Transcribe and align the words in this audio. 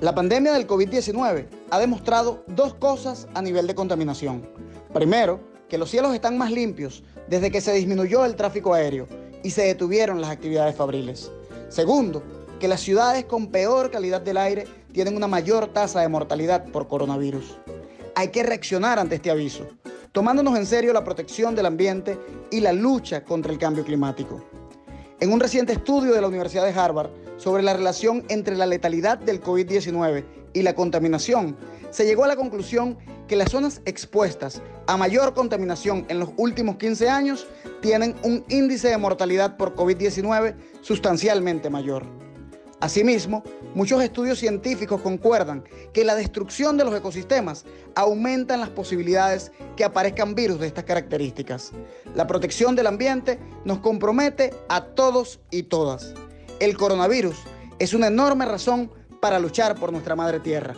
La 0.00 0.14
pandemia 0.14 0.52
del 0.52 0.68
COVID-19 0.68 1.48
ha 1.70 1.78
demostrado 1.80 2.44
dos 2.46 2.72
cosas 2.74 3.26
a 3.34 3.42
nivel 3.42 3.66
de 3.66 3.74
contaminación. 3.74 4.48
Primero, 4.94 5.40
que 5.68 5.76
los 5.76 5.90
cielos 5.90 6.14
están 6.14 6.38
más 6.38 6.52
limpios 6.52 7.02
desde 7.26 7.50
que 7.50 7.60
se 7.60 7.72
disminuyó 7.72 8.24
el 8.24 8.36
tráfico 8.36 8.74
aéreo 8.74 9.08
y 9.42 9.50
se 9.50 9.62
detuvieron 9.62 10.20
las 10.20 10.30
actividades 10.30 10.76
fabriles. 10.76 11.32
Segundo, 11.68 12.22
que 12.60 12.68
las 12.68 12.80
ciudades 12.80 13.24
con 13.24 13.48
peor 13.48 13.90
calidad 13.90 14.20
del 14.20 14.36
aire 14.36 14.68
tienen 14.92 15.16
una 15.16 15.26
mayor 15.26 15.72
tasa 15.72 16.00
de 16.00 16.08
mortalidad 16.08 16.66
por 16.66 16.86
coronavirus. 16.86 17.58
Hay 18.14 18.28
que 18.28 18.44
reaccionar 18.44 19.00
ante 19.00 19.16
este 19.16 19.32
aviso, 19.32 19.66
tomándonos 20.12 20.56
en 20.56 20.66
serio 20.66 20.92
la 20.92 21.02
protección 21.02 21.56
del 21.56 21.66
ambiente 21.66 22.16
y 22.52 22.60
la 22.60 22.72
lucha 22.72 23.24
contra 23.24 23.50
el 23.50 23.58
cambio 23.58 23.84
climático. 23.84 24.44
En 25.20 25.32
un 25.32 25.40
reciente 25.40 25.72
estudio 25.72 26.14
de 26.14 26.20
la 26.20 26.28
Universidad 26.28 26.64
de 26.64 26.78
Harvard 26.78 27.10
sobre 27.38 27.64
la 27.64 27.74
relación 27.74 28.24
entre 28.28 28.54
la 28.54 28.66
letalidad 28.66 29.18
del 29.18 29.42
COVID-19 29.42 30.24
y 30.52 30.62
la 30.62 30.74
contaminación, 30.74 31.56
se 31.90 32.06
llegó 32.06 32.22
a 32.22 32.28
la 32.28 32.36
conclusión 32.36 32.96
que 33.26 33.34
las 33.34 33.50
zonas 33.50 33.82
expuestas 33.84 34.62
a 34.86 34.96
mayor 34.96 35.34
contaminación 35.34 36.06
en 36.08 36.20
los 36.20 36.30
últimos 36.36 36.76
15 36.76 37.08
años 37.10 37.48
tienen 37.80 38.14
un 38.22 38.44
índice 38.48 38.90
de 38.90 38.96
mortalidad 38.96 39.56
por 39.56 39.74
COVID-19 39.74 40.54
sustancialmente 40.82 41.68
mayor. 41.68 42.06
Asimismo, 42.80 43.42
muchos 43.74 44.00
estudios 44.02 44.38
científicos 44.38 45.00
concuerdan 45.00 45.64
que 45.92 46.04
la 46.04 46.14
destrucción 46.14 46.76
de 46.76 46.84
los 46.84 46.94
ecosistemas 46.94 47.64
aumenta 47.96 48.56
las 48.56 48.68
posibilidades 48.68 49.50
que 49.76 49.84
aparezcan 49.84 50.36
virus 50.36 50.60
de 50.60 50.68
estas 50.68 50.84
características. 50.84 51.72
La 52.14 52.28
protección 52.28 52.76
del 52.76 52.86
ambiente 52.86 53.40
nos 53.64 53.80
compromete 53.80 54.54
a 54.68 54.84
todos 54.84 55.40
y 55.50 55.64
todas. 55.64 56.14
El 56.60 56.76
coronavirus 56.76 57.36
es 57.80 57.94
una 57.94 58.06
enorme 58.06 58.44
razón 58.44 58.92
para 59.20 59.40
luchar 59.40 59.74
por 59.74 59.90
nuestra 59.90 60.14
madre 60.14 60.38
tierra. 60.38 60.76